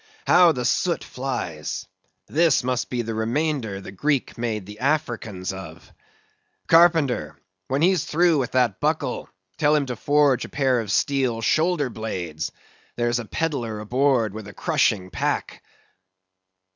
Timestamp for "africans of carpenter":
4.79-7.37